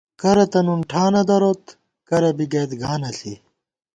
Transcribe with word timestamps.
کرہ 0.21 0.45
تہ 0.51 0.59
نُن 0.65 0.81
ٹھانہ 0.89 1.21
دروت، 1.27 1.63
کرہ 2.07 2.31
بی 2.37 2.45
گئیت 2.51 2.71
گانہ 2.81 3.09
ݪی 3.17 3.33